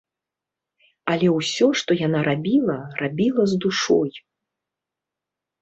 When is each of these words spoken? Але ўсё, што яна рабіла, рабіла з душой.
Але 1.11 1.27
ўсё, 1.39 1.67
што 1.81 1.91
яна 2.07 2.19
рабіла, 2.29 2.79
рабіла 3.03 3.43
з 3.53 3.63
душой. 3.67 4.11